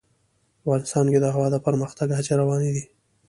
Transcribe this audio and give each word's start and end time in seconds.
افغانستان 0.61 1.05
کې 1.11 1.19
د 1.21 1.25
هوا 1.35 1.47
د 1.51 1.57
پرمختګ 1.65 2.07
هڅې 2.17 2.33
روانې 2.41 2.69
دي. 2.75 2.83